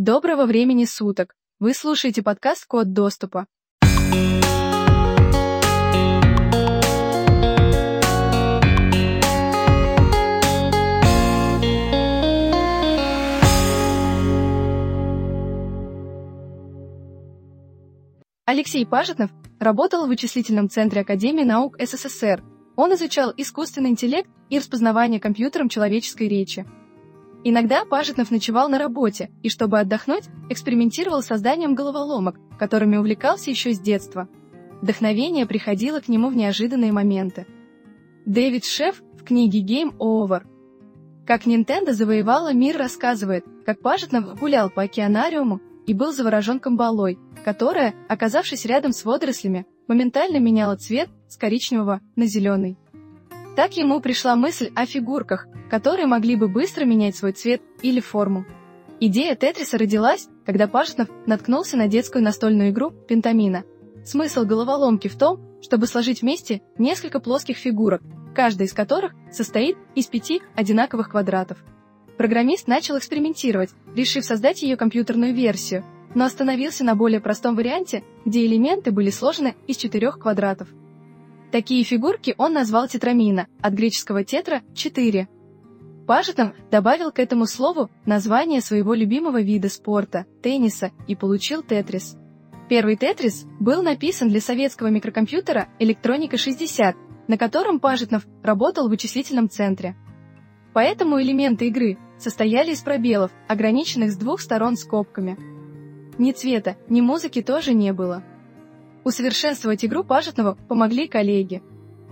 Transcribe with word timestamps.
Доброго 0.00 0.46
времени 0.46 0.84
суток! 0.84 1.34
Вы 1.58 1.74
слушаете 1.74 2.22
подкаст 2.22 2.66
«Код 2.66 2.92
доступа». 2.92 3.48
Алексей 18.44 18.86
Пажетнов 18.86 19.32
работал 19.58 20.06
в 20.06 20.10
вычислительном 20.10 20.70
центре 20.70 21.00
Академии 21.00 21.42
наук 21.42 21.76
СССР. 21.80 22.44
Он 22.76 22.94
изучал 22.94 23.34
искусственный 23.36 23.90
интеллект 23.90 24.30
и 24.48 24.58
распознавание 24.58 25.18
компьютером 25.18 25.68
человеческой 25.68 26.28
речи. 26.28 26.64
Иногда 27.44 27.84
Пажетнов 27.84 28.30
ночевал 28.30 28.68
на 28.68 28.78
работе 28.78 29.30
и, 29.42 29.48
чтобы 29.48 29.78
отдохнуть, 29.78 30.24
экспериментировал 30.50 31.22
с 31.22 31.26
созданием 31.26 31.74
головоломок, 31.74 32.36
которыми 32.58 32.96
увлекался 32.96 33.50
еще 33.50 33.72
с 33.72 33.78
детства. 33.78 34.28
Вдохновение 34.82 35.46
приходило 35.46 36.00
к 36.00 36.08
нему 36.08 36.28
в 36.28 36.36
неожиданные 36.36 36.92
моменты. 36.92 37.46
Дэвид 38.26 38.64
Шеф 38.64 39.02
в 39.18 39.24
книге 39.24 39.62
Game 39.62 39.96
Over 39.98 40.42
как 41.28 41.44
Nintendo 41.44 41.92
завоевала 41.92 42.54
мир 42.54 42.78
рассказывает, 42.78 43.44
как 43.66 43.82
Пажетнов 43.82 44.40
гулял 44.40 44.70
по 44.70 44.84
океанариуму 44.84 45.60
и 45.86 45.92
был 45.92 46.10
заворожен 46.10 46.58
камбалой, 46.58 47.18
которая, 47.44 47.94
оказавшись 48.08 48.64
рядом 48.64 48.92
с 48.92 49.04
водорослями, 49.04 49.66
моментально 49.88 50.38
меняла 50.38 50.76
цвет 50.76 51.10
с 51.28 51.36
коричневого 51.36 52.00
на 52.16 52.24
зеленый. 52.24 52.78
Так 53.58 53.76
ему 53.76 53.98
пришла 53.98 54.36
мысль 54.36 54.70
о 54.76 54.86
фигурках, 54.86 55.48
которые 55.68 56.06
могли 56.06 56.36
бы 56.36 56.46
быстро 56.46 56.84
менять 56.84 57.16
свой 57.16 57.32
цвет 57.32 57.60
или 57.82 57.98
форму. 57.98 58.46
Идея 59.00 59.34
Тетриса 59.34 59.78
родилась, 59.78 60.28
когда 60.46 60.68
Пашинов 60.68 61.08
наткнулся 61.26 61.76
на 61.76 61.88
детскую 61.88 62.22
настольную 62.22 62.70
игру 62.70 62.92
«Пентамина». 62.92 63.64
Смысл 64.04 64.44
головоломки 64.44 65.08
в 65.08 65.18
том, 65.18 65.40
чтобы 65.60 65.88
сложить 65.88 66.22
вместе 66.22 66.62
несколько 66.78 67.18
плоских 67.18 67.56
фигурок, 67.56 68.00
каждая 68.32 68.68
из 68.68 68.72
которых 68.72 69.12
состоит 69.32 69.76
из 69.96 70.06
пяти 70.06 70.40
одинаковых 70.54 71.10
квадратов. 71.10 71.58
Программист 72.16 72.68
начал 72.68 72.96
экспериментировать, 72.96 73.70
решив 73.92 74.24
создать 74.24 74.62
ее 74.62 74.76
компьютерную 74.76 75.34
версию, 75.34 75.84
но 76.14 76.26
остановился 76.26 76.84
на 76.84 76.94
более 76.94 77.18
простом 77.18 77.56
варианте, 77.56 78.04
где 78.24 78.46
элементы 78.46 78.92
были 78.92 79.10
сложены 79.10 79.56
из 79.66 79.78
четырех 79.78 80.20
квадратов. 80.20 80.68
Такие 81.50 81.82
фигурки 81.82 82.34
он 82.36 82.52
назвал 82.52 82.88
тетрамина, 82.88 83.46
от 83.62 83.72
греческого 83.72 84.22
тетра– 84.22 84.62
четыре. 84.74 85.28
Пажетов 86.06 86.52
добавил 86.70 87.10
к 87.10 87.18
этому 87.18 87.46
слову 87.46 87.90
название 88.04 88.60
своего 88.60 88.92
любимого 88.92 89.40
вида 89.40 89.70
спорта– 89.70 90.26
тенниса, 90.42 90.90
и 91.06 91.16
получил 91.16 91.62
тетрис. 91.62 92.16
Первый 92.68 92.96
тетрис 92.96 93.46
был 93.60 93.82
написан 93.82 94.28
для 94.28 94.42
советского 94.42 94.88
микрокомпьютера 94.88 95.68
«Электроника-60», 95.78 96.94
на 97.28 97.38
котором 97.38 97.80
Пажетнов 97.80 98.26
работал 98.42 98.88
в 98.88 98.90
вычислительном 98.90 99.48
центре. 99.48 99.96
Поэтому 100.74 101.20
элементы 101.20 101.68
игры 101.68 101.96
состояли 102.18 102.72
из 102.72 102.82
пробелов, 102.82 103.30
ограниченных 103.48 104.12
с 104.12 104.16
двух 104.16 104.42
сторон 104.42 104.76
скобками. 104.76 105.38
Ни 106.18 106.32
цвета, 106.32 106.76
ни 106.90 107.00
музыки 107.00 107.40
тоже 107.40 107.72
не 107.72 107.94
было. 107.94 108.22
Усовершенствовать 109.04 109.84
игру 109.84 110.04
Пажетного 110.04 110.56
помогли 110.68 111.08
коллеги. 111.08 111.62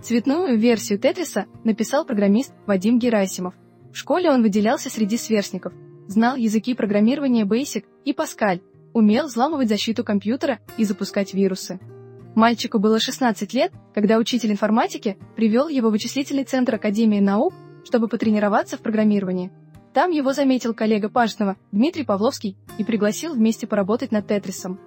Цветную 0.01 0.57
версию 0.57 0.99
Тетриса 0.99 1.45
написал 1.63 2.05
программист 2.05 2.53
Вадим 2.65 2.99
Герасимов. 2.99 3.55
В 3.91 3.97
школе 3.97 4.29
он 4.29 4.41
выделялся 4.41 4.89
среди 4.89 5.17
сверстников, 5.17 5.73
знал 6.07 6.35
языки 6.35 6.75
программирования 6.75 7.45
Basic 7.45 7.85
и 8.05 8.13
Pascal, 8.13 8.61
умел 8.93 9.27
взламывать 9.27 9.69
защиту 9.69 10.03
компьютера 10.03 10.59
и 10.77 10.83
запускать 10.83 11.33
вирусы. 11.33 11.79
Мальчику 12.35 12.77
было 12.77 12.99
16 12.99 13.53
лет, 13.53 13.71
когда 13.95 14.17
учитель 14.17 14.51
информатики 14.51 15.17
привел 15.35 15.67
его 15.67 15.89
в 15.89 15.91
вычислительный 15.91 16.43
центр 16.43 16.75
Академии 16.75 17.19
наук, 17.19 17.53
чтобы 17.83 18.07
потренироваться 18.07 18.77
в 18.77 18.81
программировании. 18.81 19.51
Там 19.93 20.11
его 20.11 20.33
заметил 20.33 20.75
коллега 20.75 21.09
Пажного 21.09 21.55
Дмитрий 21.71 22.03
Павловский 22.03 22.55
и 22.77 22.83
пригласил 22.83 23.33
вместе 23.33 23.65
поработать 23.65 24.11
над 24.11 24.27
Тетрисом. 24.27 24.79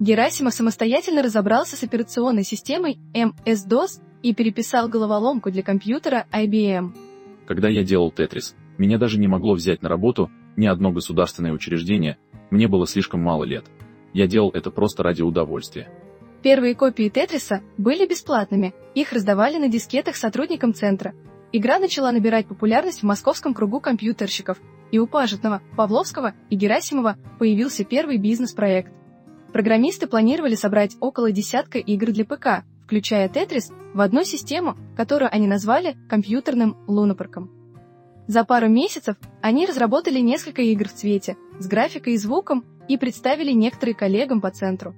Герасимов 0.00 0.54
самостоятельно 0.54 1.22
разобрался 1.22 1.76
с 1.76 1.82
операционной 1.82 2.44
системой 2.44 2.98
MS-DOS 3.14 4.00
и 4.22 4.34
переписал 4.34 4.88
головоломку 4.88 5.50
для 5.50 5.62
компьютера 5.62 6.26
IBM. 6.32 6.94
Когда 7.46 7.68
я 7.68 7.84
делал 7.84 8.10
Тетрис, 8.10 8.56
меня 8.78 8.98
даже 8.98 9.18
не 9.18 9.28
могло 9.28 9.54
взять 9.54 9.82
на 9.82 9.88
работу 9.88 10.30
ни 10.56 10.66
одно 10.66 10.92
государственное 10.92 11.52
учреждение, 11.52 12.18
мне 12.50 12.68
было 12.68 12.86
слишком 12.86 13.20
мало 13.20 13.44
лет. 13.44 13.64
Я 14.12 14.26
делал 14.26 14.50
это 14.50 14.70
просто 14.70 15.02
ради 15.02 15.22
удовольствия. 15.22 15.88
Первые 16.42 16.74
копии 16.74 17.08
Тетриса 17.08 17.62
были 17.78 18.06
бесплатными, 18.06 18.74
их 18.94 19.12
раздавали 19.12 19.56
на 19.58 19.68
дискетах 19.68 20.16
сотрудникам 20.16 20.74
центра. 20.74 21.14
Игра 21.52 21.78
начала 21.78 22.12
набирать 22.12 22.46
популярность 22.46 23.00
в 23.00 23.04
московском 23.04 23.54
кругу 23.54 23.80
компьютерщиков, 23.80 24.58
и 24.90 24.98
у 24.98 25.06
Пажетного, 25.06 25.62
Павловского 25.76 26.34
и 26.50 26.56
Герасимова 26.56 27.16
появился 27.38 27.84
первый 27.84 28.18
бизнес-проект. 28.18 28.92
Программисты 29.54 30.08
планировали 30.08 30.56
собрать 30.56 30.96
около 30.98 31.30
десятка 31.30 31.78
игр 31.78 32.10
для 32.10 32.24
ПК, 32.24 32.64
включая 32.82 33.28
Тетрис, 33.28 33.70
в 33.94 34.00
одну 34.00 34.24
систему, 34.24 34.76
которую 34.96 35.32
они 35.32 35.46
назвали 35.46 35.96
компьютерным 36.08 36.76
лунопарком. 36.88 37.52
За 38.26 38.42
пару 38.42 38.68
месяцев 38.68 39.14
они 39.42 39.64
разработали 39.66 40.18
несколько 40.18 40.60
игр 40.62 40.88
в 40.88 40.92
цвете, 40.92 41.36
с 41.60 41.68
графикой 41.68 42.14
и 42.14 42.16
звуком 42.16 42.64
и 42.88 42.96
представили 42.96 43.52
некоторые 43.52 43.94
коллегам 43.94 44.40
по 44.40 44.50
центру. 44.50 44.92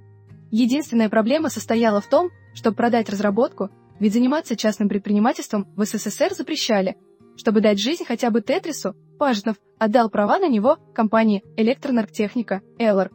Единственная 0.51 1.11
проблема 1.11 1.51
состояла 1.51 2.01
в 2.01 2.09
том, 2.09 2.31
чтобы 2.55 2.77
продать 2.77 3.11
разработку, 3.11 3.69
ведь 4.01 4.15
заниматься 4.15 4.57
частным 4.57 4.89
предпринимательством 4.89 5.69
в 5.77 5.85
СССР 5.85 6.33
запрещали. 6.33 6.97
Чтобы 7.37 7.61
дать 7.61 7.79
жизнь 7.79 8.07
хотя 8.07 8.31
бы 8.31 8.41
Тетрису, 8.41 8.97
Пажнов 9.19 9.57
отдал 9.79 10.09
права 10.09 10.39
на 10.39 10.49
него 10.49 10.79
компании 10.95 11.45
Электронарктехника, 11.59 12.63
Эларк. 12.79 13.13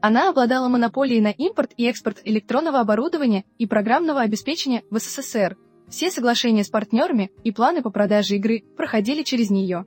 Она 0.00 0.28
обладала 0.28 0.68
монополией 0.68 1.20
на 1.20 1.30
импорт 1.30 1.72
и 1.76 1.86
экспорт 1.86 2.20
электронного 2.24 2.80
оборудования 2.80 3.44
и 3.58 3.66
программного 3.66 4.20
обеспечения 4.20 4.82
в 4.90 4.98
СССР. 4.98 5.56
Все 5.88 6.10
соглашения 6.10 6.64
с 6.64 6.68
партнерами 6.68 7.30
и 7.44 7.52
планы 7.52 7.82
по 7.82 7.90
продаже 7.90 8.36
игры 8.36 8.62
проходили 8.76 9.22
через 9.22 9.50
нее. 9.50 9.86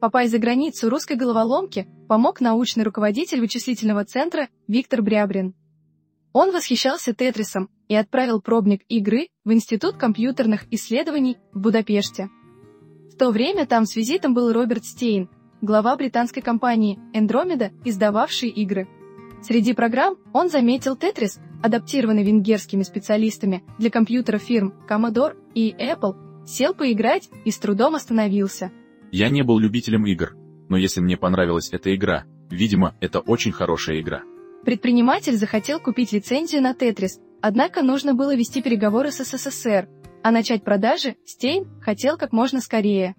Попасть 0.00 0.30
за 0.30 0.38
границу 0.38 0.90
русской 0.90 1.16
головоломки 1.16 1.88
помог 2.08 2.40
научный 2.40 2.84
руководитель 2.84 3.40
вычислительного 3.40 4.04
центра 4.04 4.48
Виктор 4.68 5.02
Брябрин. 5.02 5.54
Он 6.32 6.52
восхищался 6.52 7.14
Тетрисом 7.14 7.68
и 7.88 7.94
отправил 7.94 8.40
пробник 8.40 8.82
игры 8.88 9.28
в 9.44 9.52
Институт 9.52 9.96
компьютерных 9.96 10.72
исследований 10.72 11.38
в 11.52 11.60
Будапеште. 11.60 12.28
В 13.10 13.16
то 13.16 13.30
время 13.30 13.66
там 13.66 13.86
с 13.86 13.96
визитом 13.96 14.34
был 14.34 14.52
Роберт 14.52 14.84
Стейн, 14.84 15.28
глава 15.62 15.96
британской 15.96 16.42
компании 16.42 17.00
Andromeda, 17.12 17.72
издававшей 17.84 18.50
игры. 18.50 18.86
Среди 19.42 19.72
программ 19.72 20.16
он 20.32 20.50
заметил 20.50 20.96
Tetris, 20.96 21.38
адаптированный 21.62 22.24
венгерскими 22.24 22.82
специалистами 22.82 23.62
для 23.78 23.90
компьютеров 23.90 24.42
фирм 24.42 24.74
Commodore 24.88 25.36
и 25.54 25.74
Apple, 25.78 26.46
сел 26.46 26.74
поиграть 26.74 27.28
и 27.44 27.50
с 27.50 27.58
трудом 27.58 27.94
остановился. 27.94 28.72
Я 29.12 29.28
не 29.30 29.42
был 29.42 29.58
любителем 29.58 30.06
игр, 30.06 30.36
но 30.68 30.76
если 30.76 31.00
мне 31.00 31.16
понравилась 31.16 31.70
эта 31.72 31.94
игра, 31.94 32.24
видимо, 32.50 32.96
это 33.00 33.20
очень 33.20 33.52
хорошая 33.52 34.00
игра. 34.00 34.22
Предприниматель 34.64 35.36
захотел 35.36 35.78
купить 35.80 36.12
лицензию 36.12 36.62
на 36.62 36.72
Tetris, 36.72 37.20
однако 37.40 37.82
нужно 37.82 38.14
было 38.14 38.34
вести 38.34 38.60
переговоры 38.60 39.10
с 39.12 39.24
СССР, 39.24 39.88
а 40.22 40.30
начать 40.30 40.64
продажи 40.64 41.16
Стейн 41.24 41.80
хотел 41.80 42.18
как 42.18 42.32
можно 42.32 42.60
скорее. 42.60 43.14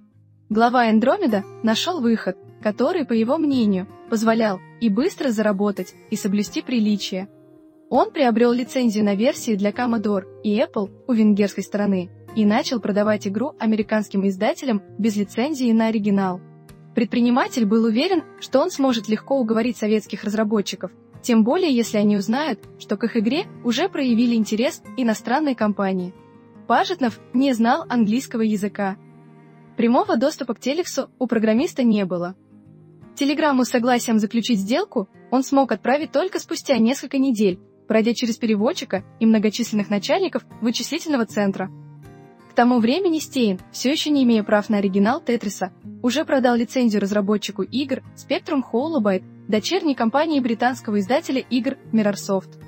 Глава 0.49 0.89
Эндромеда 0.89 1.43
нашел 1.61 2.01
выход, 2.01 2.35
который, 2.59 3.05
по 3.05 3.13
его 3.13 3.37
мнению, 3.37 3.85
позволял 4.09 4.59
и 4.81 4.89
быстро 4.89 5.29
заработать, 5.29 5.93
и 6.09 6.15
соблюсти 6.15 6.63
приличие. 6.63 7.29
Он 7.91 8.09
приобрел 8.09 8.51
лицензию 8.51 9.05
на 9.05 9.13
версии 9.13 9.55
для 9.55 9.69
Commodore 9.69 10.23
и 10.41 10.59
Apple 10.59 10.89
у 11.07 11.13
венгерской 11.13 11.63
стороны 11.63 12.09
и 12.35 12.45
начал 12.45 12.79
продавать 12.79 13.27
игру 13.27 13.53
американским 13.59 14.27
издателям 14.27 14.81
без 14.97 15.15
лицензии 15.15 15.71
на 15.71 15.87
оригинал. 15.87 16.41
Предприниматель 16.95 17.67
был 17.67 17.83
уверен, 17.83 18.23
что 18.39 18.59
он 18.59 18.71
сможет 18.71 19.07
легко 19.07 19.39
уговорить 19.39 19.77
советских 19.77 20.23
разработчиков, 20.23 20.89
тем 21.21 21.43
более 21.43 21.71
если 21.71 21.97
они 21.97 22.17
узнают, 22.17 22.59
что 22.79 22.97
к 22.97 23.03
их 23.03 23.17
игре 23.17 23.45
уже 23.63 23.87
проявили 23.87 24.33
интерес 24.33 24.81
иностранные 24.97 25.53
компании. 25.53 26.11
Пажетнов 26.65 27.19
не 27.33 27.53
знал 27.53 27.85
английского 27.87 28.41
языка. 28.41 28.97
Прямого 29.79 30.17
доступа 30.17 30.55
к 30.55 30.59
Телексу 30.59 31.09
у 31.19 31.25
программиста 31.25 31.83
не 31.83 32.03
было, 32.03 32.35
Телеграмму 33.15 33.63
с 33.63 33.69
согласием 33.69 34.19
заключить 34.19 34.59
сделку 34.59 35.07
он 35.31 35.41
смог 35.41 35.71
отправить 35.71 36.11
только 36.11 36.37
спустя 36.39 36.77
несколько 36.77 37.17
недель, 37.17 37.61
пройдя 37.87 38.13
через 38.13 38.35
переводчика 38.35 39.05
и 39.21 39.25
многочисленных 39.25 39.89
начальников 39.89 40.43
вычислительного 40.59 41.25
центра. 41.25 41.71
К 42.51 42.53
тому 42.55 42.79
времени 42.79 43.19
Стейн, 43.19 43.57
все 43.71 43.93
еще 43.93 44.09
не 44.09 44.23
имея 44.25 44.43
прав 44.43 44.67
на 44.67 44.79
оригинал 44.79 45.21
Тетриса, 45.21 45.71
уже 46.03 46.25
продал 46.25 46.57
лицензию 46.57 47.01
разработчику 47.01 47.63
игр 47.63 48.03
Spectrum 48.17 48.61
Holobyte, 48.73 49.23
дочерней 49.47 49.95
компании 49.95 50.41
британского 50.41 50.99
издателя 50.99 51.39
игр 51.39 51.77
Mirrorsoft. 51.93 52.61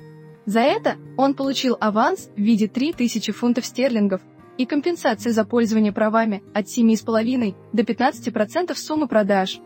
За 0.46 0.60
это 0.60 0.96
он 1.18 1.34
получил 1.34 1.76
аванс 1.78 2.30
в 2.34 2.40
виде 2.40 2.68
3000 2.68 3.32
фунтов 3.32 3.66
стерлингов 3.66 4.22
и 4.58 4.66
компенсации 4.66 5.30
за 5.30 5.44
пользование 5.44 5.92
правами 5.92 6.42
от 6.54 6.66
7,5 6.66 7.54
до 7.72 7.82
15% 7.82 8.74
суммы 8.74 9.08
продаж. 9.08 9.60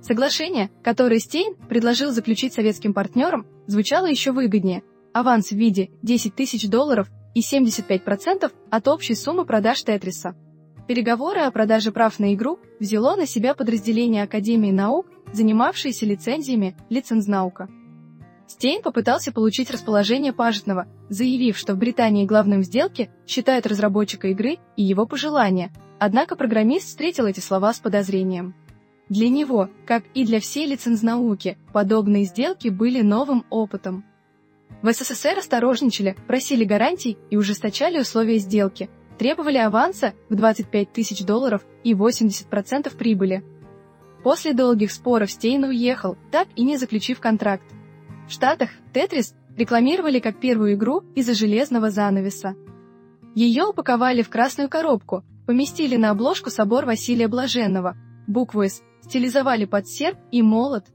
Соглашение, 0.00 0.70
которое 0.82 1.18
Стейн 1.18 1.54
предложил 1.68 2.10
заключить 2.10 2.52
советским 2.52 2.92
партнерам, 2.92 3.46
звучало 3.66 4.06
еще 4.06 4.32
выгоднее. 4.32 4.82
Аванс 5.12 5.50
в 5.50 5.56
виде 5.56 5.90
10 6.02 6.34
тысяч 6.34 6.68
долларов 6.68 7.08
и 7.34 7.40
75% 7.40 8.52
от 8.70 8.88
общей 8.88 9.14
суммы 9.14 9.44
продаж 9.44 9.82
Тетриса. 9.82 10.34
Переговоры 10.86 11.40
о 11.40 11.50
продаже 11.50 11.92
прав 11.92 12.18
на 12.18 12.34
игру 12.34 12.58
взяло 12.78 13.16
на 13.16 13.26
себя 13.26 13.54
подразделение 13.54 14.24
Академии 14.24 14.70
наук, 14.70 15.06
занимавшееся 15.32 16.04
лицензиями 16.04 16.76
Лицензнаука. 16.90 17.68
Стейн 18.46 18.82
попытался 18.82 19.32
получить 19.32 19.70
расположение 19.70 20.32
Пажетного, 20.32 20.86
заявив, 21.08 21.56
что 21.56 21.74
в 21.74 21.78
Британии 21.78 22.26
главным 22.26 22.60
в 22.60 22.64
сделке 22.64 23.10
считают 23.26 23.66
разработчика 23.66 24.28
игры 24.28 24.58
и 24.76 24.82
его 24.82 25.06
пожелания, 25.06 25.72
однако 25.98 26.36
программист 26.36 26.88
встретил 26.88 27.26
эти 27.26 27.40
слова 27.40 27.72
с 27.72 27.80
подозрением. 27.80 28.54
Для 29.08 29.28
него, 29.28 29.68
как 29.86 30.04
и 30.14 30.24
для 30.24 30.40
всей 30.40 30.66
лицензнауки, 30.66 31.58
подобные 31.72 32.24
сделки 32.24 32.68
были 32.68 33.02
новым 33.02 33.44
опытом. 33.50 34.04
В 34.82 34.92
СССР 34.92 35.38
осторожничали, 35.38 36.16
просили 36.26 36.64
гарантий 36.64 37.16
и 37.30 37.36
ужесточали 37.36 37.98
условия 37.98 38.38
сделки, 38.38 38.90
требовали 39.18 39.58
аванса 39.58 40.14
в 40.28 40.34
25 40.34 40.92
тысяч 40.92 41.24
долларов 41.24 41.62
и 41.84 41.92
80% 41.92 42.94
прибыли. 42.96 43.44
После 44.22 44.54
долгих 44.54 44.90
споров 44.90 45.30
Стейн 45.30 45.64
уехал, 45.64 46.16
так 46.30 46.48
и 46.56 46.64
не 46.64 46.76
заключив 46.76 47.20
контракт. 47.20 47.64
В 48.26 48.32
Штатах 48.32 48.70
Тетрис 48.92 49.34
рекламировали 49.56 50.18
как 50.18 50.40
первую 50.40 50.74
игру 50.74 51.02
из-за 51.14 51.34
железного 51.34 51.90
занавеса. 51.90 52.54
Ее 53.34 53.64
упаковали 53.64 54.22
в 54.22 54.30
красную 54.30 54.68
коробку, 54.68 55.24
поместили 55.46 55.96
на 55.96 56.10
обложку 56.10 56.50
собор 56.50 56.86
Василия 56.86 57.28
Блаженного, 57.28 57.96
букву 58.26 58.62
«С», 58.62 58.82
стилизовали 59.02 59.66
под 59.66 59.86
серп 59.86 60.18
и 60.30 60.40
молот. 60.40 60.86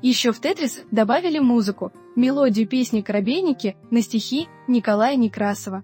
Еще 0.00 0.32
в 0.32 0.40
Тетрис 0.40 0.82
добавили 0.90 1.38
музыку, 1.40 1.92
мелодию 2.14 2.68
песни 2.68 3.00
«Коробейники» 3.00 3.76
на 3.90 4.02
стихи 4.02 4.46
Николая 4.68 5.16
Некрасова. 5.16 5.82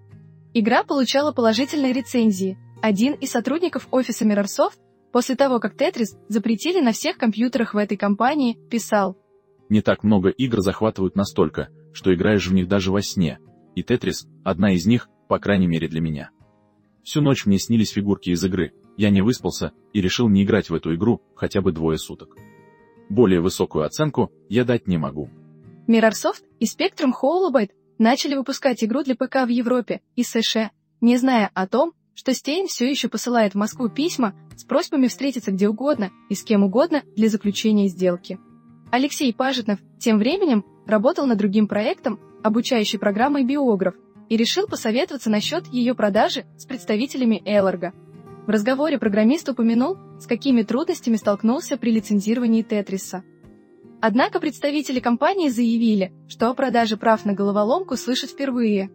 Игра 0.53 0.83
получала 0.83 1.31
положительные 1.33 1.91
рецензии. 1.91 2.57
Один 2.81 3.13
из 3.13 3.31
сотрудников 3.31 3.87
офиса 3.91 4.25
Mirrorsoft, 4.25 4.79
после 5.11 5.35
того, 5.35 5.59
как 5.59 5.75
Тетрис 5.75 6.15
запретили 6.29 6.79
на 6.79 6.93
всех 6.93 7.17
компьютерах 7.17 7.73
в 7.73 7.77
этой 7.77 7.97
компании, 7.97 8.57
писал 8.69 9.17
не 9.71 9.81
так 9.81 10.03
много 10.03 10.29
игр 10.29 10.59
захватывают 10.59 11.15
настолько, 11.15 11.69
что 11.93 12.13
играешь 12.13 12.45
в 12.45 12.53
них 12.53 12.67
даже 12.67 12.91
во 12.91 13.01
сне, 13.01 13.39
и 13.73 13.83
Тетрис– 13.83 14.27
одна 14.43 14.73
из 14.73 14.85
них, 14.85 15.09
по 15.29 15.39
крайней 15.39 15.67
мере 15.67 15.87
для 15.87 16.01
меня. 16.01 16.29
Всю 17.03 17.21
ночь 17.21 17.45
мне 17.45 17.57
снились 17.57 17.91
фигурки 17.91 18.31
из 18.31 18.43
игры, 18.43 18.73
я 18.97 19.09
не 19.09 19.21
выспался 19.21 19.71
и 19.93 20.01
решил 20.01 20.27
не 20.27 20.43
играть 20.43 20.69
в 20.69 20.75
эту 20.75 20.93
игру 20.93 21.21
хотя 21.35 21.61
бы 21.61 21.71
двое 21.71 21.97
суток. 21.97 22.35
Более 23.09 23.39
высокую 23.39 23.85
оценку 23.85 24.29
я 24.49 24.65
дать 24.65 24.87
не 24.87 24.97
могу. 24.97 25.29
Mirrorsoft 25.87 26.43
и 26.59 26.65
Spectrum 26.65 27.11
Holobyte 27.19 27.71
начали 27.97 28.35
выпускать 28.35 28.83
игру 28.83 29.03
для 29.03 29.15
ПК 29.15 29.45
в 29.45 29.49
Европе 29.49 30.01
и 30.17 30.23
США, 30.23 30.71
не 30.99 31.15
зная 31.15 31.49
о 31.53 31.65
том, 31.65 31.93
что 32.13 32.33
Стейн 32.33 32.67
все 32.67 32.89
еще 32.89 33.07
посылает 33.07 33.53
в 33.53 33.57
Москву 33.57 33.87
письма 33.87 34.35
с 34.57 34.65
просьбами 34.65 35.07
встретиться 35.07 35.51
где 35.51 35.69
угодно 35.69 36.11
и 36.29 36.35
с 36.35 36.43
кем 36.43 36.63
угодно 36.63 37.03
для 37.15 37.29
заключения 37.29 37.87
сделки. 37.87 38.37
Алексей 38.91 39.33
Пажетнов 39.33 39.79
тем 39.99 40.19
временем 40.19 40.65
работал 40.85 41.25
над 41.25 41.37
другим 41.37 41.67
проектом, 41.67 42.19
обучающей 42.43 42.99
программой 42.99 43.45
«Биограф», 43.45 43.95
и 44.27 44.35
решил 44.35 44.67
посоветоваться 44.67 45.29
насчет 45.29 45.65
ее 45.67 45.95
продажи 45.95 46.45
с 46.57 46.65
представителями 46.65 47.41
Элларга. 47.45 47.93
В 48.45 48.49
разговоре 48.49 48.99
программист 48.99 49.47
упомянул, 49.47 49.97
с 50.19 50.27
какими 50.27 50.63
трудностями 50.63 51.15
столкнулся 51.15 51.77
при 51.77 51.91
лицензировании 51.91 52.63
Тетриса. 52.63 53.23
Однако 54.01 54.41
представители 54.41 54.99
компании 54.99 55.47
заявили, 55.47 56.11
что 56.27 56.49
о 56.49 56.53
продаже 56.53 56.97
прав 56.97 57.23
на 57.23 57.33
головоломку 57.33 57.95
слышат 57.95 58.31
впервые. 58.31 58.91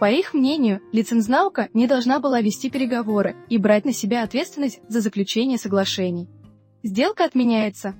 По 0.00 0.10
их 0.10 0.34
мнению, 0.34 0.80
лицензнаука 0.90 1.68
не 1.74 1.86
должна 1.86 2.18
была 2.18 2.40
вести 2.40 2.70
переговоры 2.70 3.36
и 3.48 3.58
брать 3.58 3.84
на 3.84 3.92
себя 3.92 4.24
ответственность 4.24 4.80
за 4.88 5.00
заключение 5.00 5.58
соглашений. 5.58 6.28
Сделка 6.82 7.24
отменяется, 7.24 7.94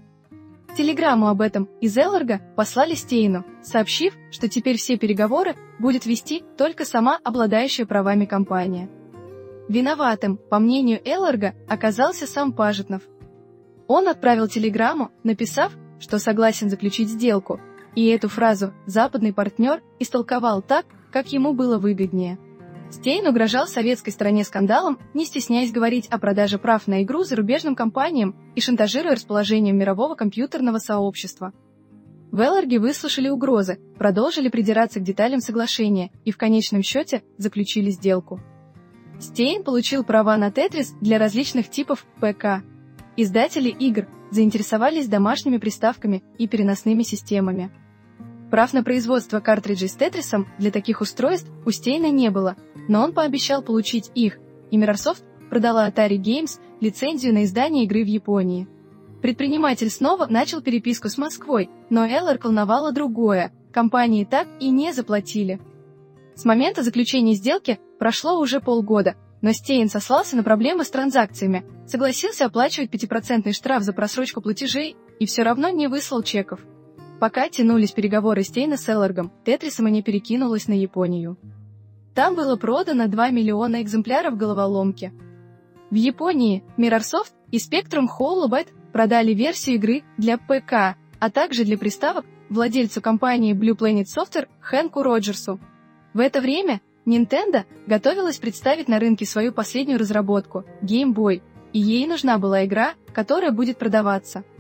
Телеграмму 0.75 1.29
об 1.29 1.43
этом 1.43 1.69
из 1.83 1.99
Элларга 1.99 2.41
послали 2.57 2.95
Стейну, 2.95 3.45
сообщив, 3.63 4.15
что 4.31 4.49
теперь 4.49 4.79
все 4.79 4.97
переговоры 4.97 5.55
будет 5.79 6.07
вести 6.07 6.43
только 6.57 6.87
сама 6.87 7.19
обладающая 7.23 7.85
правами 7.85 8.25
компания. 8.25 8.89
Виноватым, 9.69 10.39
по 10.39 10.59
мнению 10.59 11.01
Элларга, 11.05 11.55
оказался 11.69 12.27
сам 12.27 12.55
Пажетнов. 12.55 13.03
Он 13.87 14.09
отправил 14.09 14.49
телеграмму, 14.49 15.11
написав, 15.23 15.73
что 16.01 16.19
согласен 16.19 16.71
заключить 16.71 17.11
сделку, 17.11 17.61
и 17.95 18.07
эту 18.07 18.31
фразу 18.31 18.73
западный 18.87 19.35
партнер 19.35 19.83
истолковал 19.99 20.63
так, 20.63 20.87
как 21.13 21.33
ему 21.35 21.53
было 21.53 21.79
выгоднее. 21.79 22.39
Стейн 22.93 23.27
угрожал 23.27 23.67
советской 23.67 24.11
стороне 24.11 24.45
скандалом, 24.45 24.99
не 25.15 25.25
стесняясь 25.25 25.73
говорить 25.73 26.07
о 26.09 26.19
продаже 26.19 26.59
прав 26.59 26.87
на 26.87 27.03
игру 27.03 27.25
зарубежным 27.25 27.75
компаниям 27.75 28.37
и 28.55 28.61
шантажируя 28.61 29.15
расположением 29.15 29.79
мирового 29.79 30.15
компьютерного 30.15 30.77
сообщества. 30.77 31.55
В 32.31 32.41
Элларге 32.41 32.79
выслушали 32.79 33.31
угрозы, 33.31 33.81
продолжили 33.99 34.49
придираться 34.49 35.01
к 35.01 35.05
деталям 35.05 35.41
соглашения 35.41 36.13
и 36.27 36.31
в 36.31 36.37
конечном 36.37 36.83
счете 36.83 37.23
заключили 37.39 37.89
сделку. 37.91 38.41
Стейн 39.19 39.65
получил 39.65 40.05
права 40.05 40.37
на 40.37 40.51
Тетрис 40.51 40.93
для 41.01 41.19
различных 41.19 41.71
типов 41.71 42.07
ПК. 42.21 42.63
Издатели 43.17 43.71
игр 43.71 44.07
заинтересовались 44.31 45.09
домашними 45.09 45.57
приставками 45.57 46.23
и 46.39 46.47
переносными 46.47 47.05
системами. 47.05 47.71
Прав 48.53 48.75
на 48.75 48.85
производство 48.85 49.41
картриджей 49.41 49.89
с 49.89 49.95
Тетрисом 49.95 50.47
для 50.59 50.71
таких 50.71 51.01
устройств 51.01 51.51
у 51.65 51.71
Стейна 51.71 52.11
не 52.11 52.29
было, 52.29 52.57
но 52.87 53.03
он 53.03 53.15
пообещал 53.15 53.63
получить 53.63 54.11
их, 54.15 54.39
и 54.71 54.77
Microsoft 54.77 55.25
продала 55.49 55.89
Atari 55.89 56.19
Games 56.19 56.61
лицензию 56.79 57.33
на 57.33 57.45
издание 57.45 57.85
игры 57.85 58.05
в 58.05 58.09
Японии. 58.09 58.69
Предприниматель 59.23 59.89
снова 59.89 60.27
начал 60.27 60.61
переписку 60.61 61.09
с 61.09 61.17
Москвой, 61.17 61.71
но 61.89 62.05
Эллар 62.05 62.39
волновало 62.43 62.93
другое– 62.93 63.55
компании 63.73 64.27
так 64.27 64.47
и 64.61 64.69
не 64.69 64.93
заплатили. 64.93 65.59
С 66.35 66.45
момента 66.45 66.83
заключения 66.83 67.33
сделки 67.33 67.81
прошло 67.99 68.39
уже 68.39 68.61
полгода, 68.61 69.15
но 69.41 69.55
Стейн 69.55 69.89
сослался 69.89 70.37
на 70.37 70.43
проблемы 70.43 70.85
с 70.85 70.91
транзакциями, 70.91 71.65
согласился 71.87 72.45
оплачивать 72.45 72.91
5% 72.91 73.51
штраф 73.53 73.83
за 73.83 73.95
просрочку 73.95 74.43
платежей 74.43 74.95
и 75.19 75.25
все 75.25 75.43
равно 75.43 75.71
не 75.71 75.87
выслал 75.87 76.23
чеков. 76.23 76.61
Пока 77.23 77.49
тянулись 77.49 77.93
переговоры 77.93 78.43
Стейна 78.43 78.77
с 78.77 78.89
Элларгом, 78.89 79.31
Тетрисом 79.45 79.87
они 79.87 80.03
перекинулась 80.03 80.67
на 80.67 80.73
Японию. 80.73 81.39
Там 82.17 82.35
было 82.35 82.57
продано 82.57 83.07
2 83.07 83.31
миллиона 83.31 83.81
экземпляров 83.81 84.37
головоломки. 84.37 85.13
В 85.93 85.95
Японии 85.95 86.65
Mirrorsoft 86.77 87.31
и 87.53 87.59
Spectrum 87.59 88.09
Holobyte 88.19 88.71
продали 88.93 89.35
версию 89.35 89.77
игры 89.77 90.03
для 90.19 90.37
ПК, 90.37 90.99
а 91.21 91.31
также 91.33 91.63
для 91.63 91.79
приставок 91.79 92.27
владельцу 92.49 93.01
компании 93.01 93.55
Blue 93.55 93.79
Planet 93.79 94.07
Software 94.07 94.49
Хэнку 94.59 95.05
Роджерсу. 95.05 95.61
В 96.15 96.19
это 96.19 96.41
время 96.41 96.81
Nintendo 97.07 97.67
готовилась 97.87 98.39
представить 98.39 98.89
на 98.89 98.99
рынке 98.99 99.27
свою 99.27 99.53
последнюю 99.53 100.01
разработку– 100.01 100.65
Game 100.83 101.15
Boy, 101.15 101.41
и 101.73 101.79
ей 101.79 102.05
нужна 102.09 102.39
была 102.39 102.65
игра, 102.65 102.95
которая 103.15 103.53
будет 103.53 103.79
продаваться– 103.79 104.43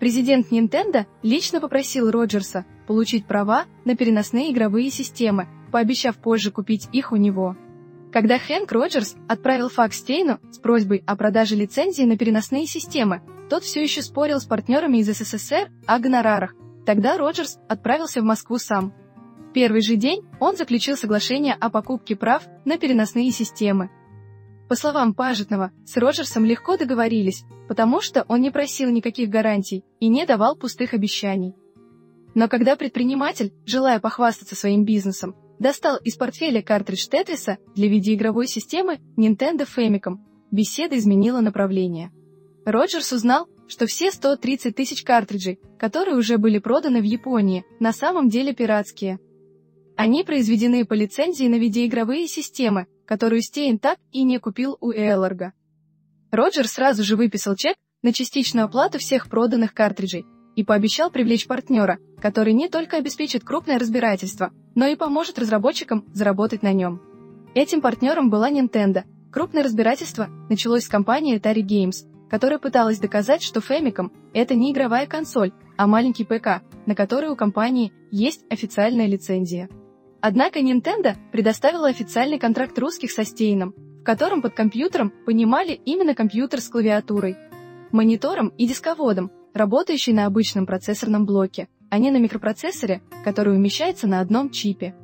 Президент 0.00 0.52
Nintendo 0.52 1.06
лично 1.22 1.60
попросил 1.60 2.10
Роджерса 2.10 2.64
получить 2.86 3.26
права 3.26 3.66
на 3.84 3.96
переносные 3.96 4.52
игровые 4.52 4.90
системы, 4.90 5.48
пообещав 5.72 6.16
позже 6.16 6.50
купить 6.50 6.88
их 6.92 7.12
у 7.12 7.16
него. 7.16 7.56
Когда 8.12 8.38
Хэнк 8.38 8.70
Роджерс 8.72 9.16
отправил 9.28 9.68
факс 9.68 9.98
Стейну 9.98 10.40
с 10.50 10.58
просьбой 10.58 11.02
о 11.06 11.16
продаже 11.16 11.56
лицензии 11.56 12.04
на 12.04 12.16
переносные 12.16 12.66
системы, 12.66 13.22
тот 13.50 13.64
все 13.64 13.82
еще 13.82 14.00
спорил 14.02 14.40
с 14.40 14.44
партнерами 14.44 14.98
из 14.98 15.08
СССР 15.08 15.70
о 15.86 15.98
гонорарах. 15.98 16.54
Тогда 16.86 17.18
Роджерс 17.18 17.58
отправился 17.68 18.22
в 18.22 18.24
Москву 18.24 18.58
сам. 18.58 18.94
В 19.50 19.52
первый 19.52 19.82
же 19.82 19.96
день 19.96 20.22
он 20.40 20.56
заключил 20.56 20.96
соглашение 20.96 21.54
о 21.54 21.68
покупке 21.68 22.16
прав 22.16 22.44
на 22.64 22.78
переносные 22.78 23.30
системы, 23.30 23.90
по 24.68 24.76
словам 24.76 25.14
Пажетного, 25.14 25.72
с 25.86 25.96
Роджерсом 25.96 26.44
легко 26.44 26.76
договорились, 26.76 27.44
потому 27.68 28.00
что 28.00 28.24
он 28.28 28.42
не 28.42 28.50
просил 28.50 28.90
никаких 28.90 29.30
гарантий 29.30 29.84
и 29.98 30.08
не 30.08 30.26
давал 30.26 30.56
пустых 30.56 30.92
обещаний. 30.92 31.54
Но 32.34 32.48
когда 32.48 32.76
предприниматель, 32.76 33.52
желая 33.64 33.98
похвастаться 33.98 34.54
своим 34.54 34.84
бизнесом, 34.84 35.34
достал 35.58 35.96
из 35.96 36.16
портфеля 36.16 36.62
картридж 36.62 37.08
Тетриса 37.08 37.58
для 37.74 37.88
видеоигровой 37.88 38.46
системы 38.46 39.00
Nintendo 39.16 39.66
Famicom. 39.66 40.18
Беседа 40.50 40.96
изменила 40.96 41.40
направление. 41.40 42.10
Роджерс 42.64 43.12
узнал, 43.12 43.48
что 43.66 43.86
все 43.86 44.10
130 44.10 44.74
тысяч 44.74 45.02
картриджей, 45.02 45.58
которые 45.78 46.16
уже 46.16 46.38
были 46.38 46.58
проданы 46.58 47.00
в 47.00 47.04
Японии, 47.04 47.64
на 47.80 47.92
самом 47.92 48.28
деле 48.28 48.54
пиратские. 48.54 49.18
Они 49.96 50.22
произведены 50.22 50.84
по 50.84 50.94
лицензии 50.94 51.48
на 51.48 51.56
видеоигровые 51.56 52.28
системы, 52.28 52.86
которую 53.08 53.40
Стейн 53.40 53.78
так 53.78 53.98
и 54.12 54.22
не 54.22 54.38
купил 54.38 54.76
у 54.80 54.92
Элларга. 54.92 55.54
Роджер 56.30 56.68
сразу 56.68 57.02
же 57.02 57.16
выписал 57.16 57.56
чек 57.56 57.74
на 58.02 58.12
частичную 58.12 58.66
оплату 58.66 58.98
всех 58.98 59.30
проданных 59.30 59.72
картриджей 59.72 60.26
и 60.56 60.62
пообещал 60.62 61.10
привлечь 61.10 61.46
партнера, 61.46 61.98
который 62.20 62.52
не 62.52 62.68
только 62.68 62.98
обеспечит 62.98 63.44
крупное 63.44 63.78
разбирательство, 63.78 64.52
но 64.74 64.86
и 64.86 64.94
поможет 64.94 65.38
разработчикам 65.38 66.04
заработать 66.12 66.62
на 66.62 66.74
нем. 66.74 67.00
Этим 67.54 67.80
партнером 67.80 68.28
была 68.28 68.50
Nintendo. 68.50 69.04
Крупное 69.32 69.62
разбирательство 69.62 70.28
началось 70.50 70.84
с 70.84 70.88
компании 70.88 71.40
Atari 71.40 71.62
Games, 71.62 72.06
которая 72.28 72.58
пыталась 72.58 72.98
доказать, 72.98 73.42
что 73.42 73.60
Famicom— 73.60 74.10
это 74.34 74.54
не 74.54 74.70
игровая 74.70 75.06
консоль, 75.06 75.52
а 75.78 75.86
маленький 75.86 76.24
ПК, 76.24 76.62
на 76.84 76.94
который 76.94 77.30
у 77.30 77.36
компании 77.36 77.90
есть 78.10 78.44
официальная 78.50 79.06
лицензия. 79.06 79.70
Однако 80.20 80.58
Nintendo 80.60 81.16
предоставила 81.30 81.88
официальный 81.88 82.38
контракт 82.38 82.78
русских 82.78 83.12
со 83.12 83.24
Стейном, 83.24 83.74
в 84.00 84.04
котором 84.04 84.42
под 84.42 84.54
компьютером 84.54 85.12
понимали 85.24 85.80
именно 85.84 86.14
компьютер 86.14 86.60
с 86.60 86.68
клавиатурой, 86.68 87.36
монитором 87.92 88.48
и 88.58 88.66
дисководом, 88.66 89.30
работающий 89.54 90.12
на 90.12 90.26
обычном 90.26 90.66
процессорном 90.66 91.24
блоке, 91.24 91.68
а 91.90 91.98
не 91.98 92.10
на 92.10 92.18
микропроцессоре, 92.18 93.00
который 93.24 93.54
умещается 93.54 94.06
на 94.06 94.20
одном 94.20 94.50
чипе. 94.50 94.94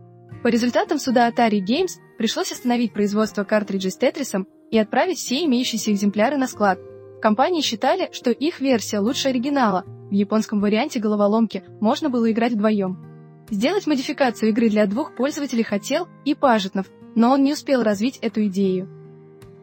По 0.42 0.48
результатам 0.48 0.98
суда 0.98 1.30
Atari 1.30 1.60
Games 1.60 1.92
пришлось 2.18 2.52
остановить 2.52 2.92
производство 2.92 3.44
картриджей 3.44 3.90
с 3.90 3.96
Тетрисом 3.96 4.46
и 4.70 4.78
отправить 4.78 5.18
все 5.18 5.44
имеющиеся 5.44 5.92
экземпляры 5.92 6.36
на 6.36 6.46
склад. 6.46 6.78
В 6.78 7.20
компании 7.20 7.62
считали, 7.62 8.10
что 8.12 8.30
их 8.30 8.60
версия 8.60 8.98
лучше 8.98 9.28
оригинала. 9.28 9.84
В 9.86 10.12
японском 10.12 10.60
варианте 10.60 11.00
головоломки 11.00 11.64
можно 11.80 12.10
было 12.10 12.30
играть 12.30 12.52
вдвоем. 12.52 13.13
Сделать 13.50 13.86
модификацию 13.86 14.50
игры 14.50 14.70
для 14.70 14.86
двух 14.86 15.14
пользователей 15.14 15.62
хотел 15.62 16.08
и 16.24 16.34
Пажетнов, 16.34 16.86
но 17.14 17.32
он 17.32 17.42
не 17.42 17.52
успел 17.52 17.82
развить 17.82 18.18
эту 18.18 18.46
идею. 18.46 18.88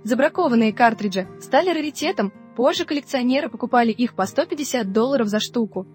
Забракованные 0.04 0.72
картриджи 0.72 1.28
стали 1.40 1.70
раритетом, 1.70 2.32
позже 2.56 2.86
коллекционеры 2.86 3.50
покупали 3.50 3.92
их 3.92 4.14
по 4.16 4.26
150 4.26 4.92
долларов 4.92 5.28
за 5.28 5.40
штуку. 5.40 5.88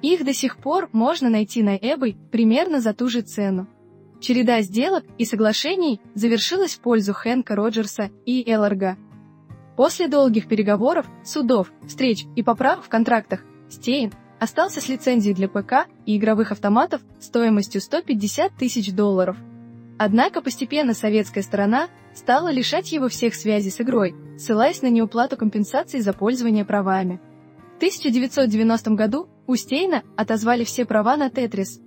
Их 0.00 0.24
до 0.24 0.32
сих 0.32 0.58
пор 0.58 0.88
можно 0.92 1.28
найти 1.28 1.62
на 1.62 1.76
eBay 1.76 2.16
примерно 2.30 2.80
за 2.80 2.94
ту 2.94 3.08
же 3.08 3.22
цену. 3.22 3.66
Череда 4.20 4.62
сделок 4.62 5.04
и 5.16 5.24
соглашений 5.24 6.00
завершилась 6.14 6.74
в 6.74 6.80
пользу 6.80 7.14
Хэнка 7.14 7.54
Роджерса 7.54 8.10
и 8.26 8.48
Элларга. 8.48 8.96
После 9.76 10.08
долгих 10.08 10.48
переговоров, 10.48 11.06
судов, 11.24 11.72
встреч 11.86 12.26
и 12.34 12.42
поправок 12.42 12.84
в 12.84 12.88
контрактах, 12.88 13.44
Стейн 13.68 14.12
остался 14.38 14.80
с 14.80 14.88
лицензией 14.88 15.34
для 15.34 15.48
ПК 15.48 15.86
и 16.06 16.16
игровых 16.16 16.52
автоматов 16.52 17.02
стоимостью 17.20 17.80
150 17.80 18.52
тысяч 18.56 18.92
долларов. 18.92 19.36
Однако 19.98 20.40
постепенно 20.40 20.94
советская 20.94 21.42
сторона 21.42 21.88
стала 22.14 22.50
лишать 22.50 22.92
его 22.92 23.08
всех 23.08 23.34
связей 23.34 23.70
с 23.70 23.80
игрой, 23.80 24.14
ссылаясь 24.38 24.82
на 24.82 24.90
неуплату 24.90 25.36
компенсации 25.36 26.00
за 26.00 26.12
пользование 26.12 26.64
правами. 26.64 27.20
В 27.74 27.76
1990 27.78 28.90
году 28.92 29.28
у 29.46 29.56
Стейна 29.56 30.02
отозвали 30.16 30.64
все 30.64 30.84
права 30.84 31.16
на 31.16 31.30
Тетрис. 31.30 31.80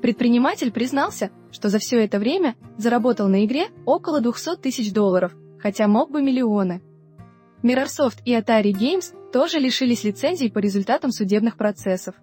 Предприниматель 0.00 0.72
признался, 0.72 1.30
что 1.52 1.68
за 1.68 1.78
все 1.78 2.04
это 2.04 2.18
время 2.18 2.56
заработал 2.76 3.28
на 3.28 3.44
игре 3.44 3.68
около 3.86 4.20
200 4.20 4.56
тысяч 4.56 4.92
долларов, 4.92 5.32
хотя 5.60 5.86
мог 5.86 6.10
бы 6.10 6.22
миллионы. 6.22 6.82
Mirrorsoft 7.62 8.18
и 8.24 8.34
Atari 8.34 8.72
Games 8.72 9.14
тоже 9.32 9.58
лишились 9.58 10.02
лицензий 10.02 10.50
по 10.50 10.58
результатам 10.58 11.12
судебных 11.12 11.56
процессов. 11.56 12.16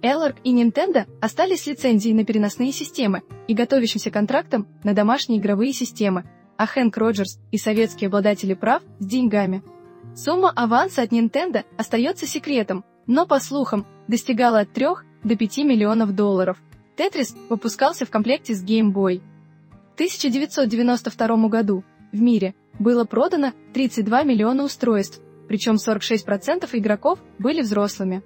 Элларк 0.00 0.36
и 0.42 0.54
Nintendo 0.54 1.06
остались 1.20 1.62
с 1.62 1.66
лицензией 1.66 2.14
на 2.14 2.24
переносные 2.24 2.72
системы 2.72 3.22
и 3.46 3.54
готовящимся 3.54 4.10
контрактом 4.10 4.66
на 4.82 4.94
домашние 4.94 5.38
игровые 5.38 5.72
системы, 5.72 6.24
а 6.56 6.66
Хэнк 6.66 6.96
Роджерс 6.96 7.38
и 7.52 7.58
советские 7.58 8.08
обладатели 8.08 8.54
прав 8.54 8.82
с 8.98 9.06
деньгами. 9.06 9.62
Сумма 10.14 10.50
аванса 10.50 11.02
от 11.02 11.12
Nintendo 11.12 11.64
остается 11.76 12.26
секретом, 12.26 12.84
но, 13.06 13.26
по 13.26 13.40
слухам, 13.40 13.86
достигала 14.08 14.60
от 14.60 14.72
3 14.72 14.86
до 15.24 15.36
5 15.36 15.58
миллионов 15.58 16.14
долларов. 16.14 16.58
Тетрис 16.96 17.34
выпускался 17.48 18.06
в 18.06 18.10
комплекте 18.10 18.54
с 18.54 18.64
Game 18.64 18.92
Boy. 18.92 19.20
В 19.90 19.94
1992 19.94 21.48
году 21.48 21.84
в 22.12 22.20
мире 22.20 22.54
было 22.78 23.04
продано 23.04 23.52
32 23.72 24.24
миллиона 24.24 24.64
устройств, 24.64 25.20
причем 25.48 25.74
46% 25.74 26.68
игроков 26.72 27.18
были 27.38 27.62
взрослыми. 27.62 28.22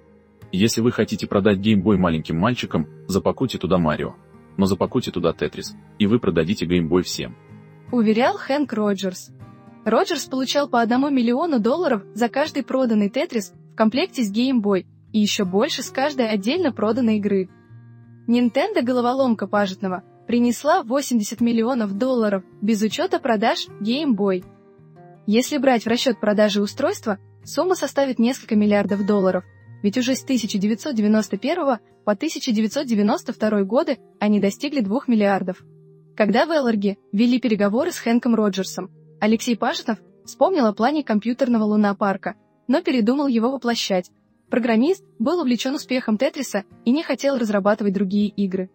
Если 0.51 0.81
вы 0.81 0.91
хотите 0.91 1.27
продать 1.27 1.59
Boy 1.59 1.97
маленьким 1.97 2.37
мальчикам, 2.37 2.87
запакуйте 3.07 3.57
туда 3.57 3.77
Марио. 3.77 4.15
Но 4.57 4.65
запакуйте 4.65 5.11
туда 5.11 5.31
Тетрис, 5.31 5.75
и 5.99 6.07
вы 6.07 6.19
продадите 6.19 6.65
Boy 6.65 7.03
всем. 7.03 7.35
Уверял 7.91 8.37
Хэнк 8.37 8.71
Роджерс. 8.73 9.31
Роджерс 9.85 10.25
получал 10.25 10.67
по 10.67 10.81
одному 10.81 11.09
миллиону 11.09 11.59
долларов 11.59 12.03
за 12.13 12.29
каждый 12.29 12.63
проданный 12.63 13.09
Тетрис 13.09 13.53
в 13.73 13.75
комплекте 13.75 14.23
с 14.23 14.33
Game 14.33 14.61
Boy 14.61 14.85
и 15.11 15.19
еще 15.19 15.45
больше 15.45 15.83
с 15.83 15.89
каждой 15.89 16.29
отдельно 16.29 16.71
проданной 16.71 17.17
игры. 17.17 17.49
Nintendo 18.27 18.81
головоломка 18.81 19.47
пажетного 19.47 20.03
принесла 20.29 20.83
80 20.83 21.41
миллионов 21.41 21.97
долларов 21.97 22.43
без 22.61 22.83
учета 22.83 23.17
продаж 23.17 23.67
Game 23.81 24.15
Boy. 24.15 24.45
Если 25.25 25.57
брать 25.57 25.85
в 25.85 25.87
расчет 25.87 26.19
продажи 26.19 26.61
устройства, 26.61 27.17
сумма 27.43 27.73
составит 27.73 28.19
несколько 28.19 28.55
миллиардов 28.55 29.07
долларов, 29.07 29.43
ведь 29.81 29.97
уже 29.97 30.13
с 30.13 30.21
1991 30.21 31.79
по 32.05 32.11
1992 32.11 33.63
годы 33.63 33.97
они 34.19 34.39
достигли 34.39 34.81
2 34.81 34.99
миллиардов. 35.07 35.63
Когда 36.15 36.45
в 36.45 36.51
Элларге 36.51 36.99
вели 37.11 37.39
переговоры 37.39 37.91
с 37.91 37.97
Хэнком 37.97 38.35
Роджерсом, 38.35 38.91
Алексей 39.19 39.57
Пашетов 39.57 39.97
вспомнил 40.25 40.67
о 40.67 40.73
плане 40.73 41.03
компьютерного 41.03 41.63
лунопарка, 41.63 42.35
но 42.67 42.83
передумал 42.83 43.25
его 43.25 43.49
воплощать. 43.49 44.11
Программист 44.51 45.03
был 45.17 45.39
увлечен 45.39 45.73
успехом 45.73 46.19
Тетриса 46.19 46.65
и 46.85 46.91
не 46.91 47.01
хотел 47.01 47.39
разрабатывать 47.39 47.95
другие 47.95 48.27
игры. 48.27 48.69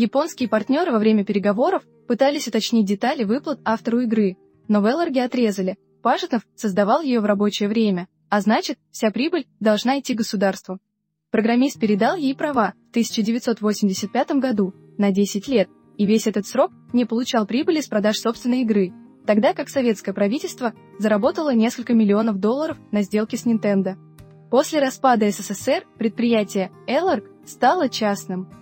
Японские 0.00 0.48
партнеры 0.48 0.92
во 0.92 0.98
время 0.98 1.26
переговоров 1.26 1.82
пытались 2.08 2.48
уточнить 2.48 2.86
детали 2.86 3.22
выплат 3.22 3.60
автору 3.66 4.00
игры, 4.00 4.38
но 4.66 4.80
в 4.80 4.86
Элларге 4.86 5.22
отрезали. 5.24 5.76
Пажетов 6.02 6.40
создавал 6.56 7.02
ее 7.02 7.20
в 7.20 7.26
рабочее 7.26 7.68
время, 7.68 8.08
а 8.30 8.40
значит, 8.40 8.78
вся 8.90 9.10
прибыль 9.10 9.46
должна 9.60 10.00
идти 10.00 10.14
государству. 10.14 10.78
Программист 11.30 11.78
передал 11.78 12.16
ей 12.16 12.34
права 12.34 12.72
в 12.86 12.90
1985 12.92 14.30
году 14.36 14.72
на 14.96 15.10
10 15.10 15.48
лет, 15.48 15.68
и 15.98 16.06
весь 16.06 16.26
этот 16.26 16.46
срок 16.46 16.70
не 16.94 17.04
получал 17.04 17.44
прибыли 17.44 17.82
с 17.82 17.86
продаж 17.86 18.18
собственной 18.18 18.62
игры, 18.62 18.94
тогда 19.26 19.52
как 19.52 19.68
советское 19.68 20.14
правительство 20.14 20.72
заработало 20.98 21.52
несколько 21.52 21.92
миллионов 21.92 22.38
долларов 22.38 22.78
на 22.90 23.02
сделке 23.02 23.36
с 23.36 23.44
Nintendo. 23.44 23.96
После 24.50 24.80
распада 24.80 25.30
СССР 25.30 25.84
предприятие 25.98 26.70
Элларг 26.86 27.26
стало 27.44 27.90
частным. 27.90 28.59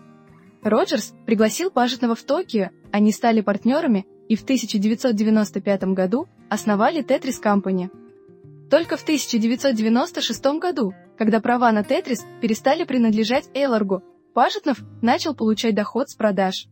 Роджерс 0.62 1.15
пригласил 1.25 1.71
Пажетного 1.71 2.15
в 2.15 2.23
Токио, 2.23 2.71
они 2.91 3.12
стали 3.12 3.41
партнерами 3.41 4.07
и 4.29 4.37
в 4.37 4.43
1995 4.43 5.85
году 5.95 6.27
основали 6.49 7.03
Tetris 7.03 7.43
Company. 7.43 7.91
Только 8.71 8.97
в 8.97 9.03
1996 9.03 10.45
году, 10.61 10.95
когда 11.17 11.41
права 11.41 11.73
на 11.73 11.85
Тетрис 11.85 12.25
перестали 12.41 12.85
принадлежать 12.85 13.49
Элларгу, 13.55 14.03
Пажетнов 14.35 14.79
начал 15.00 15.35
получать 15.35 15.75
доход 15.75 16.11
с 16.11 16.15
продаж. 16.15 16.67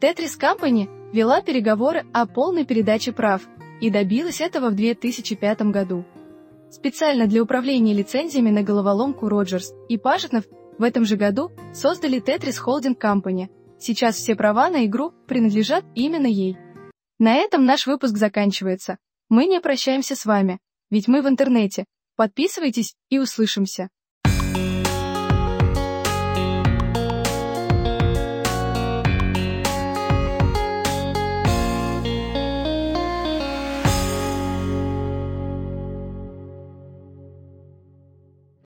Тетрис 0.00 0.38
Company 0.38 0.88
вела 1.12 1.40
переговоры 1.40 2.06
о 2.12 2.26
полной 2.26 2.64
передаче 2.64 3.12
прав 3.12 3.42
и 3.80 3.90
добилась 3.90 4.40
этого 4.40 4.68
в 4.68 4.74
2005 4.74 5.62
году. 5.62 6.04
Специально 6.70 7.26
для 7.26 7.42
управления 7.42 7.94
лицензиями 7.94 8.50
на 8.50 8.62
головоломку 8.62 9.28
Роджерс 9.28 9.72
и 9.88 9.96
Пажетнов 9.96 10.44
в 10.78 10.82
этом 10.82 11.04
же 11.04 11.16
году 11.16 11.50
создали 11.74 12.22
Tetris 12.22 12.56
Holding 12.64 12.96
Company. 12.96 13.48
Сейчас 13.78 14.16
все 14.16 14.34
права 14.34 14.70
на 14.70 14.86
игру 14.86 15.12
принадлежат 15.26 15.84
именно 15.94 16.26
ей. 16.26 16.56
На 17.18 17.34
этом 17.34 17.64
наш 17.64 17.86
выпуск 17.86 18.16
заканчивается. 18.16 18.98
Мы 19.28 19.46
не 19.46 19.60
прощаемся 19.60 20.16
с 20.16 20.24
вами, 20.24 20.58
ведь 20.90 21.08
мы 21.08 21.22
в 21.22 21.28
интернете. 21.28 21.84
Подписывайтесь 22.16 22.94
и 23.10 23.18
услышимся. 23.18 23.88